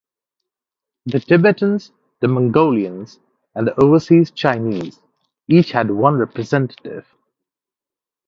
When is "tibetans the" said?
1.19-2.27